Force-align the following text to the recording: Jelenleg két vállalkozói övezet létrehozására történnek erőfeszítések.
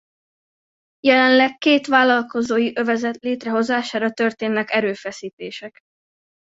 Jelenleg 0.99 1.57
két 1.57 1.87
vállalkozói 1.87 2.71
övezet 2.77 3.15
létrehozására 3.17 4.11
történnek 4.11 4.71
erőfeszítések. 4.71 5.79